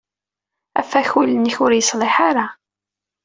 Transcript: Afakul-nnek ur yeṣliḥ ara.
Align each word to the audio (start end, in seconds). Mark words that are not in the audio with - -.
Afakul-nnek 0.79 1.55
ur 1.65 1.71
yeṣliḥ 1.73 2.15
ara. 2.29 2.47